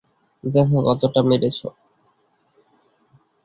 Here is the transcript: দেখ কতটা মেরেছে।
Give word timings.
দেখ 0.43 0.69
কতটা 0.87 1.21
মেরেছে। 1.23 1.67